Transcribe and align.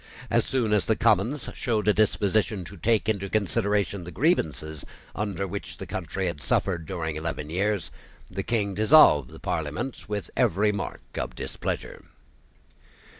As 0.31 0.45
soon 0.45 0.73
as 0.73 0.85
the 0.85 0.95
Commons 0.95 1.47
showed 1.53 1.87
a 1.87 1.93
disposition 1.93 2.63
to 2.65 2.75
take 2.75 3.07
into 3.07 3.29
consideration 3.29 4.03
the 4.03 4.09
grievances 4.09 4.83
under 5.15 5.45
which 5.45 5.77
the 5.77 5.85
country 5.85 6.25
had 6.25 6.41
suffered 6.41 6.87
during 6.87 7.17
eleven 7.17 7.51
years, 7.51 7.91
the 8.27 8.41
King 8.41 8.73
dissolved 8.73 9.29
the 9.29 9.37
Parliament 9.37 10.05
with 10.09 10.31
every 10.35 10.71
mark 10.71 11.01
of 11.19 11.35
displeasure. 11.35 12.03